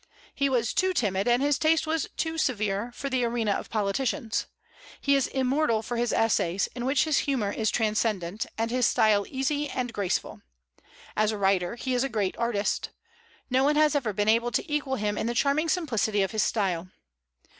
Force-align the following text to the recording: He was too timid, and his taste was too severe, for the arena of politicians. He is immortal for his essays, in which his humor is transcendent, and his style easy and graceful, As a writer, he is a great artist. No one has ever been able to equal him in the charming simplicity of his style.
He 0.33 0.49
was 0.49 0.73
too 0.73 0.93
timid, 0.93 1.27
and 1.27 1.43
his 1.43 1.59
taste 1.59 1.85
was 1.85 2.07
too 2.17 2.39
severe, 2.39 2.91
for 2.91 3.07
the 3.07 3.23
arena 3.23 3.51
of 3.51 3.69
politicians. 3.69 4.47
He 4.99 5.13
is 5.13 5.27
immortal 5.27 5.83
for 5.83 5.95
his 5.95 6.11
essays, 6.11 6.67
in 6.73 6.85
which 6.85 7.03
his 7.03 7.19
humor 7.19 7.51
is 7.51 7.69
transcendent, 7.69 8.47
and 8.57 8.71
his 8.71 8.87
style 8.87 9.27
easy 9.29 9.69
and 9.69 9.93
graceful, 9.93 10.41
As 11.15 11.31
a 11.31 11.37
writer, 11.37 11.75
he 11.75 11.93
is 11.93 12.03
a 12.03 12.09
great 12.09 12.35
artist. 12.39 12.89
No 13.51 13.63
one 13.63 13.75
has 13.75 13.93
ever 13.93 14.11
been 14.11 14.27
able 14.27 14.49
to 14.53 14.73
equal 14.73 14.95
him 14.95 15.19
in 15.19 15.27
the 15.27 15.35
charming 15.35 15.69
simplicity 15.69 16.23
of 16.23 16.31
his 16.31 16.41
style. 16.41 16.87